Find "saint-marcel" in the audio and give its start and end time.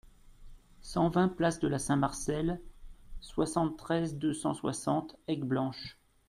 1.77-2.59